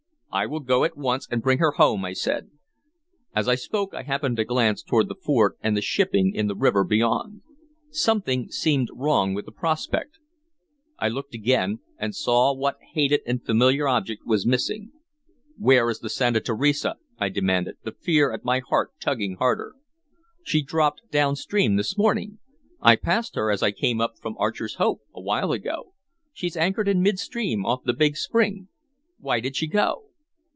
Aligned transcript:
"I 0.33 0.45
will 0.45 0.61
go 0.61 0.85
at 0.85 0.95
once 0.95 1.27
and 1.29 1.41
bring 1.41 1.57
her 1.57 1.71
home," 1.71 2.05
I 2.05 2.13
said. 2.13 2.49
As 3.35 3.49
I 3.49 3.55
spoke, 3.55 3.93
I 3.93 4.03
happened 4.03 4.37
to 4.37 4.45
glance 4.45 4.81
toward 4.81 5.09
the 5.09 5.15
fort 5.21 5.57
and 5.59 5.75
the 5.75 5.81
shipping 5.81 6.33
in 6.33 6.47
the 6.47 6.55
river 6.55 6.85
beyond. 6.85 7.41
Something 7.89 8.49
seemed 8.49 8.87
wrong 8.93 9.33
with 9.33 9.43
the 9.43 9.51
prospect. 9.51 10.19
I 10.97 11.09
looked 11.09 11.35
again, 11.35 11.79
and 11.97 12.15
saw 12.15 12.53
what 12.53 12.77
hated 12.93 13.19
and 13.27 13.45
familiar 13.45 13.89
object 13.89 14.25
was 14.25 14.45
missing. 14.45 14.93
"Where 15.57 15.89
is 15.89 15.99
the 15.99 16.09
Santa 16.09 16.39
Teresa?" 16.39 16.95
I 17.17 17.27
demanded, 17.27 17.75
the 17.83 17.91
fear 17.91 18.31
at 18.31 18.45
my 18.45 18.59
heart 18.69 18.91
tugging 19.01 19.35
harder. 19.35 19.73
"She 20.45 20.61
dropped 20.63 21.01
downstream 21.11 21.75
this 21.75 21.97
morning. 21.97 22.39
I 22.79 22.95
passed 22.95 23.35
her 23.35 23.51
as 23.51 23.61
I 23.61 23.71
came 23.71 23.99
up 23.99 24.13
from 24.21 24.37
Archer's 24.37 24.75
Hope, 24.75 25.01
awhile 25.13 25.51
ago. 25.51 25.93
She's 26.31 26.55
anchored 26.55 26.87
in 26.87 27.01
midstream 27.01 27.65
off 27.65 27.83
the 27.83 27.91
big 27.91 28.15
spring. 28.15 28.69
Why 29.17 29.41
did 29.41 29.57
she 29.57 29.67
go?" 29.67 30.05